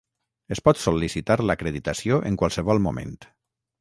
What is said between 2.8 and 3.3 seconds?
moment.